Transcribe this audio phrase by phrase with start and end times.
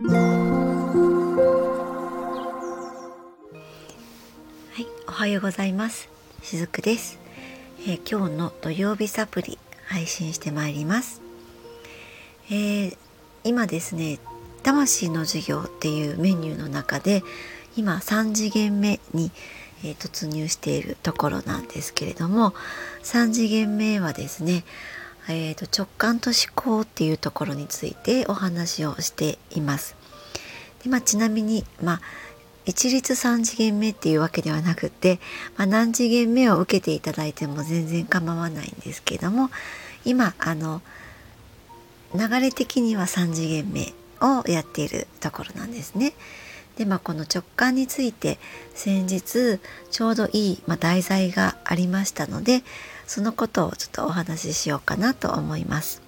[0.00, 0.04] は
[4.78, 6.08] い、おはようございます。
[6.40, 7.18] しずくです、
[7.80, 9.58] えー、今日の土曜日サプリ
[9.88, 11.20] 配信してまいります、
[12.48, 12.96] えー、
[13.42, 14.20] 今ですね
[14.62, 17.24] 魂の授業っていうメニューの中で
[17.76, 19.32] 今3次元目に、
[19.82, 22.54] えー、突入しているところなんですけれども
[23.02, 24.62] 3次元目はですね
[25.28, 29.96] えーと、直感と思考っていうところについてお話をしています。
[30.82, 32.00] でまあ、ちなみに、まあ、
[32.64, 35.20] 一律3次元目っていうわけではなくて、
[35.56, 39.50] まあ、何次元目を受けていただいても全然構わないんですけども
[40.04, 40.82] 今あの
[42.14, 46.12] 流れ的には3次元目をやっているところなんですね。
[46.78, 48.38] でまあこの直感について
[48.72, 49.58] 先日
[49.90, 52.62] ちょうどいい、まあ、題材がありましたので
[53.06, 56.02] そのことをちょっとお話ししようかなと思います。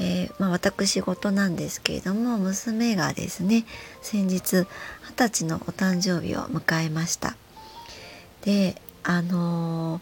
[0.00, 3.66] えー、まあ、私事なんですけれども娘がですね
[4.00, 4.66] 先日二
[5.14, 7.36] 十歳のお誕生日を迎えました
[8.40, 10.00] であのー、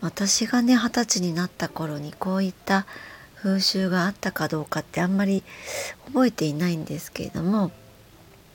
[0.00, 2.86] 私がね二十歳になった頃にこういった
[3.36, 5.44] 風習があったかどうかってあんまり
[6.06, 7.70] 覚えていないんですけれども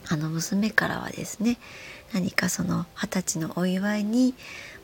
[0.08, 1.58] あの娘からはですね
[2.12, 4.34] 何かその二十歳のお祝いに、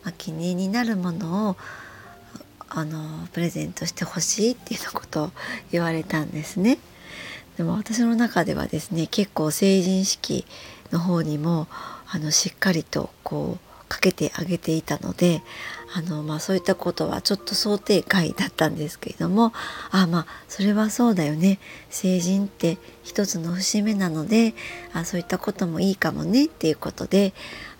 [0.05, 1.56] まあ、記念になるものを
[2.70, 5.30] あのプレゼントしてほしいっていうことを
[5.72, 6.78] 言われたんですね。
[7.56, 10.46] でも私の中ではですね結構成人式
[10.92, 11.66] の方にも
[12.06, 15.42] あのしっかりとこうかけてあげていたので
[15.94, 19.53] あの、まあ、そういったことはちょっと想定外だったんですけれども
[19.91, 21.58] あまあそれはそうだよね
[21.91, 24.55] 成人って一つの節目なので
[24.92, 27.33] あそういったこともいいかもねっていうことで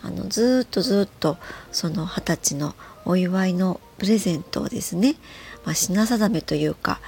[0.03, 1.37] あのずっとずっと
[1.71, 5.17] その二十歳のお祝いのプレゼントをですね、
[5.65, 7.01] まあ、品定めというか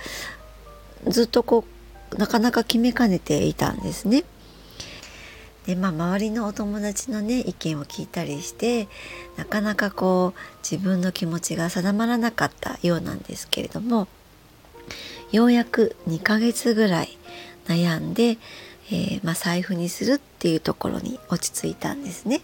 [1.07, 1.65] ずっとこ
[2.13, 4.25] うなかなか決めかねていたんですね。
[5.67, 8.89] でまあ周りのお友達のね意見を聞いたりして
[9.37, 14.09] なかなかこう自分の気持ちが定まらなかったようなんですけれども
[15.33, 17.19] ようやく2ヶ月ぐらい
[17.67, 18.39] 悩んで、
[18.91, 22.41] えー、まあ、財布にするっていうところに落ち着いたんですね。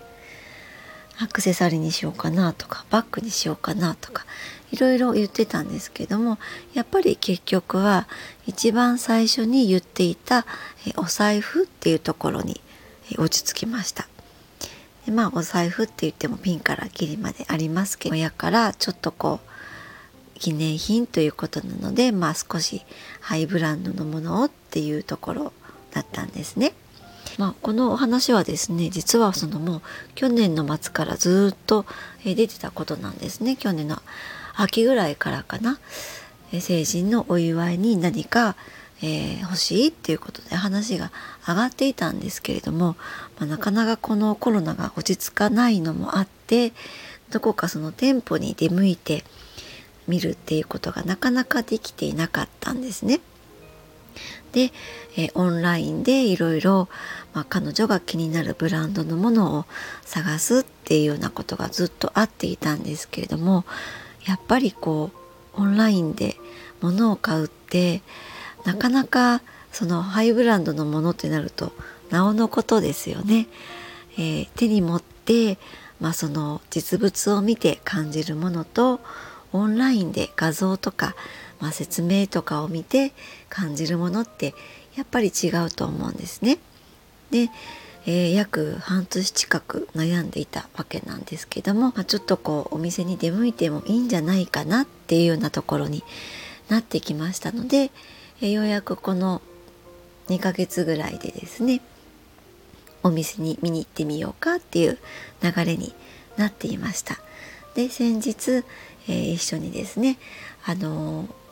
[1.19, 4.27] アクセサリーにしようかなとかバッグにしようかなとか
[4.71, 6.39] いろいろ言ってたんですけども
[6.75, 8.07] やっぱり結局は
[8.47, 10.45] 一番最初に言っていた
[10.87, 12.61] えお財布っていうところに
[13.19, 14.09] 落ち着きました。
[15.07, 19.41] でまあお財布って言ってもピンからギリまでありますけど親からちょっとこ
[20.37, 22.85] う記念品ということなのでまあ少し
[23.21, 25.53] ハイブランドのものをっていうところ
[25.93, 26.73] だったんですね。
[27.39, 29.83] まあ、このお話はですね実はそのもう
[30.15, 31.85] 去年の末からずっと
[32.25, 34.01] 出てたことなんですね去年の
[34.55, 35.79] 秋ぐらいからかな
[36.61, 38.57] 成人のお祝いに何か、
[39.03, 41.13] えー、欲しいっていうことで話が
[41.47, 42.97] 上がっていたんですけれども、
[43.39, 46.73] まあ、なかなかこのコロナが落ち着かないのもあって
[47.31, 49.25] どこかその店舗に出向いて
[50.09, 53.21] 見るっていうことがなかなかできていなかったんですね。
[54.53, 54.73] で、
[55.17, 56.89] えー、オンラインでいろいろ
[57.51, 59.65] 彼女が気になるブランドのものを
[60.03, 63.67] 探すっていうようなことがずっとあっていたんですけれども
[64.25, 65.11] やっぱりこ
[65.59, 66.37] うオンラインで
[66.81, 68.01] 物を買うって
[68.67, 71.73] なかなかそのハイブランドのものってなると
[72.11, 73.47] なおのことですよね。
[74.19, 75.59] えー、手に持って、
[76.01, 79.01] まあ、その実物を見て感じるものと
[79.53, 81.15] オンラインで画像とか
[81.61, 83.13] まあ、説明とかを見て
[83.49, 84.55] 感じるものって
[84.97, 86.59] やっぱり違うと思うんですね。
[87.31, 87.51] で、
[88.07, 96.05] えー、約半年近く悩んでいたわけなんですけども、まあ、ちょっとこうお店に出向いてもいいんじゃないかなっていうようなところに
[96.69, 97.91] なってきましたので、
[98.41, 99.41] ようやくこの
[100.29, 101.81] 2ヶ月ぐらいでですね
[103.03, 104.99] お店に見に行ってみようかっていう
[105.43, 105.95] 流れに
[106.37, 107.19] なっていました。
[107.75, 108.65] で先日、
[109.09, 110.19] えー、一緒にですね
[110.65, 111.47] あのー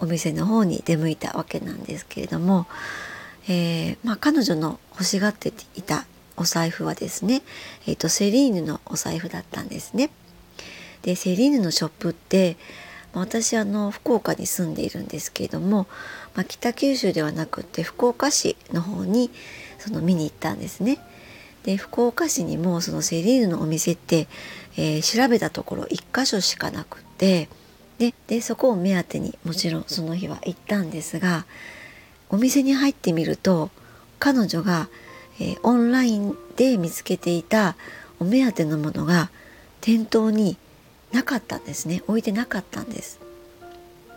[0.00, 2.66] お店の方に出向いたわけなんですけれども、
[3.48, 6.06] えー、まあ、彼女の欲しがっていた
[6.36, 7.42] お財布はですね、
[7.86, 10.10] えーと、セリーヌのお財布だったんですね。
[11.02, 12.56] でセリーヌのショップって、
[13.12, 15.86] まあ、私あの福岡に住んでいるんですけれども、
[16.34, 19.30] まあ、北九州ではなくて福岡市の方に
[19.78, 20.98] その見に行ったんですね。
[21.64, 24.28] で福岡市にもそのセリーヌのお店って、
[24.76, 27.48] えー、調べたところ1箇所しかなくて
[27.98, 31.44] ででそこを目当てにもちろんその日は行ったんですが
[32.30, 33.70] お店に入ってみると
[34.18, 34.88] 彼女が、
[35.38, 37.76] えー、オンラインで見つけていた
[38.20, 39.30] お目当てのものが
[39.82, 40.56] 店頭に
[41.12, 43.20] なかったんですね置いてなかったんです。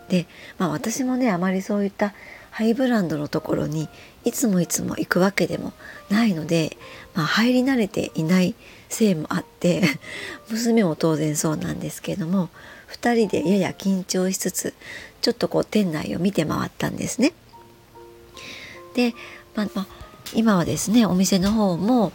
[0.08, 0.26] で、
[0.58, 2.14] まあ、私もねあまりそういった
[2.50, 3.88] ハイブランドのところに
[4.24, 5.72] いつもいつも行くわけでも
[6.08, 6.76] ないので、
[7.14, 8.54] まあ、入り慣れていない
[8.88, 9.82] せいもあって
[10.50, 12.50] 娘も当然そうなんですけれども
[12.92, 14.74] 2人でやや緊張しつつ
[15.20, 17.32] ちょっとこう店内を見て回ったんですね。
[18.94, 19.14] で、
[19.56, 19.86] まあ、まあ、
[20.34, 22.12] 今はですねお店の方も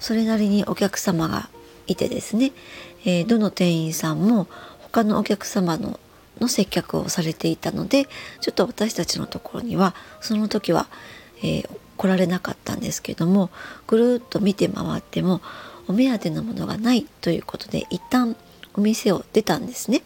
[0.00, 1.48] それなりにお客様が
[1.86, 2.52] いてですね、
[3.04, 4.46] えー、どの店員さんも
[4.80, 5.98] 他のお客様の
[6.40, 8.06] の接客をされていたので
[8.40, 10.88] ちょっと私たちのところにはその時は、
[11.42, 13.50] えー、来られなかったんですけども
[13.86, 15.42] ぐるっと見て回っても
[15.86, 18.36] お目当てのものがないということで一旦
[18.74, 20.02] お店を出たんですね。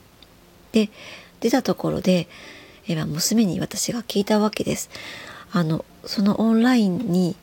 [0.73, 0.91] で
[1.41, 2.26] 出たところで、
[2.88, 4.91] えー、娘に私が聞いたわけです。
[5.52, 7.37] あのそのオンラインに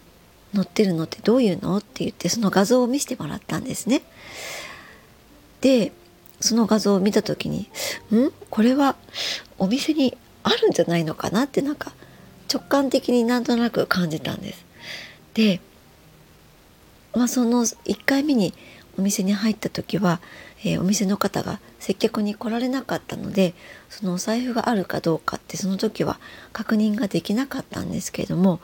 [0.53, 1.77] 載ってるのってどういうの？
[1.77, 4.01] って言ってその画像を見せてもらったんですね。
[5.62, 5.92] で
[6.40, 7.69] その画像を見た時に
[8.13, 8.31] ん？
[8.50, 8.96] これは
[9.60, 11.94] お店にあるんじゃないのかなってなんか
[12.52, 14.66] 直感的になんとなく感じたんです。
[15.34, 15.62] で、
[17.13, 18.54] まあ、その1回目に
[18.98, 20.19] お店に入った時は、
[20.63, 23.54] えー、お店の方が接客に来られなかったので
[23.90, 26.19] そのお財布があるかどうかってその時は
[26.52, 28.60] 確認ができなかったんですけれども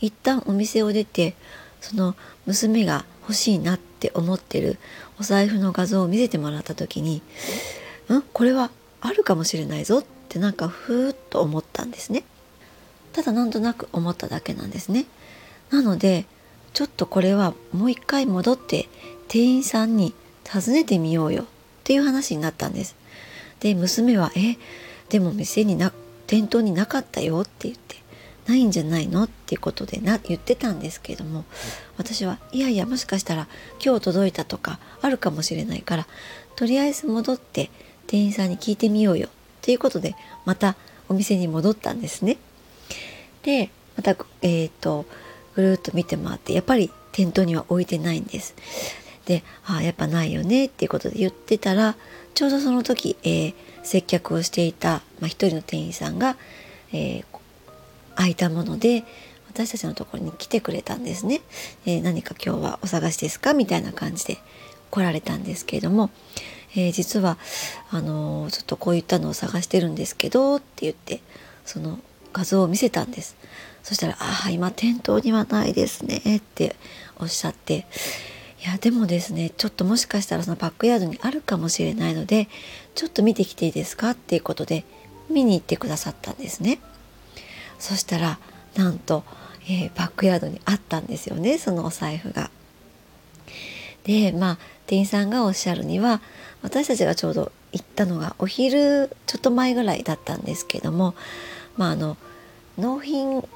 [0.00, 1.34] 一旦お店を出て
[1.80, 2.14] その
[2.46, 4.78] 娘が欲しいなって思ってる
[5.20, 7.22] お財布の画像を見せてもらった時に
[8.12, 8.70] 「んこれは
[9.00, 12.24] あるかもしれないぞ」ってなんかふーっと思ったんですね。
[13.12, 15.06] ただなんとなく思っただけなんですね。
[15.70, 16.26] なので
[16.72, 18.88] ちょっとこれはもう一回戻って
[19.28, 20.14] 店員さんに
[20.44, 21.46] 尋ねてみようよっ
[21.84, 22.96] ていう話になったんです。
[23.60, 24.56] で娘は「え
[25.08, 25.92] でも店にな
[26.26, 28.01] 店頭になかったよ」って言って
[28.46, 29.24] ないんじゃないの？
[29.24, 31.44] っていうことでな言ってたんですけれども
[31.96, 33.46] 私はいやいやもしかしたら
[33.84, 36.06] 今日届いたとかあるかもしれないから
[36.56, 37.70] とりあえず戻って
[38.06, 39.30] 店員さんに聞いてみようよっ
[39.60, 40.76] ていうことでまた
[41.08, 42.38] お店に戻ったんですね。
[43.42, 45.06] でまたえっ、ー、と
[45.54, 48.54] ぐるっと見て回ってやっぱり店頭には置いてないんです。
[49.26, 51.94] で「ああやっぱないよね」っていうことで言ってたら
[52.34, 56.36] ちょうどその時、えー、接客をしていた、まあ、一人の店員さんが、
[56.92, 57.24] えー、
[58.16, 59.04] 空いたもので
[59.48, 61.42] 私たちのところに来てくれたんですね。
[61.84, 64.38] えー、何か今日はお探しですかみたいな感じで
[64.90, 66.10] 来られたんですけれども、
[66.74, 67.36] えー、実は
[67.90, 71.20] あのー、ちょっとこういったのを探してるんですけどって言って
[71.66, 71.98] その
[72.32, 73.36] 画像を見せたんです。
[73.82, 76.76] そしたら「ああ今店頭にはないですね」って
[77.18, 77.86] おっしゃって
[78.64, 82.48] いやでもですねちょっともしかしたらそのバックヤードにあるかもしれないので
[82.94, 84.84] ちょっと見てきていいですかっていうことで
[85.28, 86.78] 見に行ってくださったんですね。
[87.82, 88.38] そしたら
[88.76, 89.24] なんと、
[89.64, 92.48] えー、バックヤードにあったんですよねそのお財布が。
[94.04, 96.20] でまあ店員さんがおっしゃるには
[96.62, 101.14] 私たちがちょうど行ったのがお昼ちょっと前ぐらいだったんですけども
[101.76, 102.16] まああの
[102.78, 103.46] 納品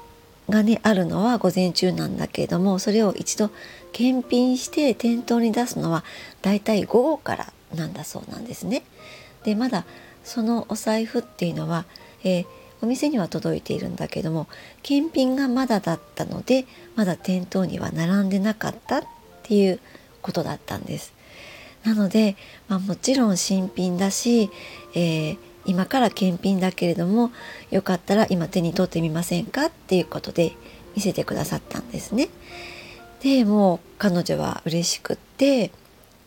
[0.49, 3.49] がねあるのは午前中なんだけれどもそれを一度
[3.93, 6.03] 検品して店頭に出すのは
[6.41, 8.83] だいたい午後からなんだそうなんですね。
[9.43, 9.85] でまだ
[10.25, 11.85] そのお財布っていうのは、
[12.23, 12.45] えー、
[12.81, 14.47] お店には届いているんだけども
[14.83, 16.65] 検品がまだだったので
[16.95, 19.03] まだ店頭には並んでなかったっ
[19.43, 19.79] ていう
[20.21, 21.13] ことだったんです。
[21.83, 22.35] なので、
[22.67, 24.49] まあ、もちろん新品だし、
[24.93, 27.31] えー、今から検品だけれども
[27.71, 30.53] よかったら今手に取ってみませんかっていうことで
[30.95, 32.29] 見せてくださったんですね。
[33.21, 35.71] でもう彼女は嬉しくって、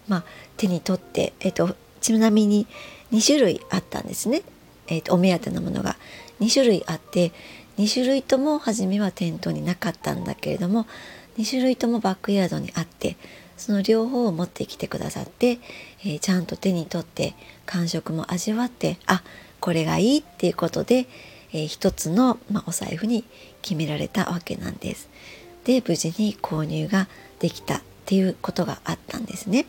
[0.09, 0.25] まあ、
[0.57, 2.67] 手に取って、えっと、ちなみに
[3.13, 4.43] 2種類あったんですね、
[4.91, 5.97] えっと、お目当てのものが
[6.41, 7.33] 2種類あって
[7.79, 10.87] 2種類とも初めは店頭になかったんだけれども
[11.39, 13.17] 2種類ともバックヤードにあって
[13.57, 15.59] その両方を持ってきてくださって、
[16.03, 17.35] えー、ちゃんと手に取って
[17.67, 19.23] 感触も味わってあ
[19.61, 21.07] これがいいっていうことで、
[21.53, 23.25] えー、一つの、まあ、お財布に
[23.63, 25.11] 決められたわけなんです。
[25.65, 27.07] で無事に購入が
[27.39, 29.67] できたっていうことがあったんですね。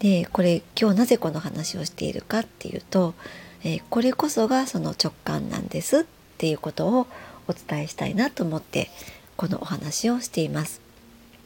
[0.00, 3.14] でこれ今日なぜこの話をしているかっていうと、
[3.64, 6.04] えー、これこそがその直感なんですっ
[6.38, 7.06] ていうことを
[7.48, 8.90] お伝えしたいなと思って
[9.36, 10.80] このお話をしています。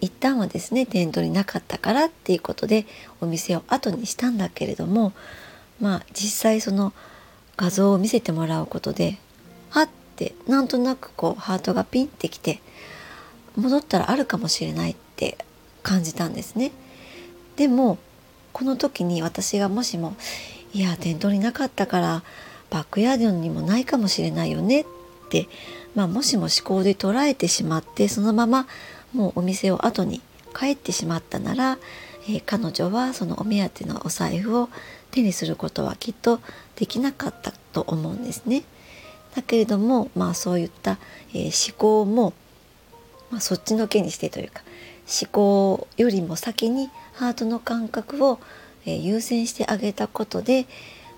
[0.00, 2.86] 一旦はですね店頭になかったからっていうことで
[3.20, 5.12] お店を後にしたんだけれども
[5.80, 6.92] まあ実際その
[7.56, 9.18] 画像を見せてもらうことで
[9.70, 12.60] はってなんとなくこうハートがピンってきて
[13.56, 15.38] 戻ったらあるかもしれないって
[15.82, 16.72] 感じたんですね。
[17.56, 17.96] でも
[18.52, 20.14] この時に私がもしも
[20.76, 22.22] いや店頭になかったから
[22.68, 24.84] バックヤードにもないかもしれないよねっ
[25.30, 25.48] て、
[25.94, 28.66] まあ、もしも思考で捉えてしまってそのまま
[29.14, 30.20] もうお店を後に
[30.54, 31.78] 帰ってしまったなら、
[32.28, 34.68] えー、彼女はそのお目当てのお財布を
[35.12, 36.40] 手にすることはきっと
[36.74, 38.62] できなかったと思うんですね。
[39.34, 40.98] だけれども、まあ、そういった、
[41.32, 42.34] えー、思考も、
[43.30, 44.62] まあ、そっちのけにしてというか
[45.22, 48.38] 思考よりも先にハートの感覚を、
[48.86, 50.66] え、優先してあげたことで、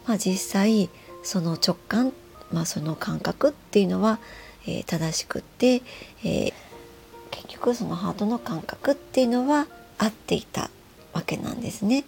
[0.06, 0.88] まあ、実際
[1.22, 2.12] その直感、
[2.52, 4.18] まあ、その感覚っていうのは、
[4.66, 5.82] え、正しくって、
[6.24, 6.52] え、
[7.30, 9.66] 結局そのハートの感覚っていうのは
[9.98, 10.70] 合っていた
[11.12, 12.04] わけなんですね。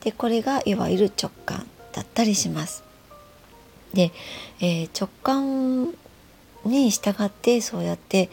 [0.00, 2.84] でこれがいわゆる直感だったりします。
[3.92, 4.12] で、
[4.60, 5.94] えー、直感
[6.64, 8.28] に従ってそうやって、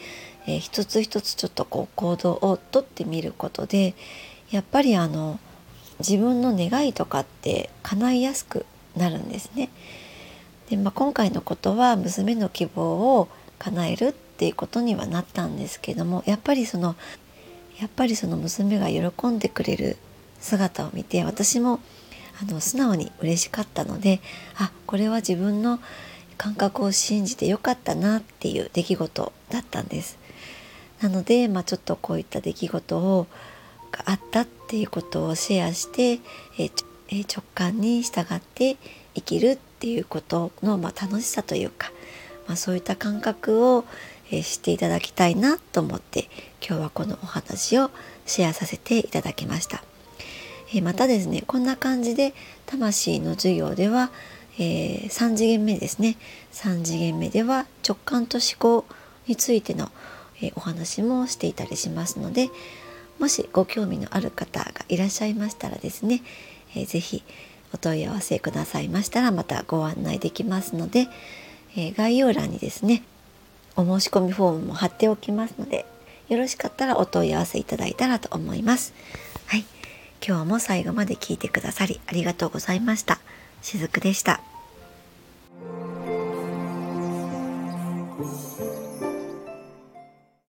[0.46, 3.94] えー、一つ一つちょっとこう行動をとってみることで
[4.50, 5.38] やっぱりあの
[5.98, 9.70] 自分の願いとかって叶いやすくなるんですね。
[10.70, 16.96] で、まあ、今回のことは娘の希望を叶えるっていうことにはなったんですけどもやっぱりその
[17.78, 19.96] やっぱりその娘が喜んでくれる
[20.40, 21.80] 姿を見て私も
[22.40, 24.20] あの素直に嬉しかったので
[24.56, 25.80] あこれは自分の
[26.36, 30.18] 感覚を信じてよかったなっていう出来事だったんです。
[31.00, 33.26] なので、まあ、ちょっとこういった出来事を
[33.96, 36.20] があったっていうことをシェアして、
[36.58, 38.76] えー、直感に従って
[39.14, 41.90] 生きるっていうことの、まあ、楽しさというか、
[42.46, 43.84] まあ、そういった感覚を、
[44.30, 46.28] えー、知っていただきたいなと思って
[46.66, 47.90] 今日はこのお話を
[48.26, 49.84] シェアさせていただきました。
[50.72, 52.34] えまたですねこんな感じで
[52.66, 54.10] 魂の授業では、
[54.58, 56.16] えー、3次元目ですね
[56.52, 58.86] 3次元目では直感と思考
[59.26, 59.90] についての、
[60.42, 62.48] えー、お話もしていたりしますので
[63.18, 66.22] もしご興味のある方がいらっしゃいましたらですね、
[66.74, 67.22] えー、ぜひ
[67.72, 71.08] お問い合わせくださいましたらまたご案内できますので、
[71.76, 73.02] えー、概要欄にですね
[73.76, 75.86] お申し込みフォームも貼っておきますので
[76.28, 78.94] よろしかったらお問い合わせいただいたらと思います。
[79.46, 79.64] はい
[80.26, 83.20] 今日も最後まで聞いてくださりありがとうございました。
[83.60, 84.53] しずくでした。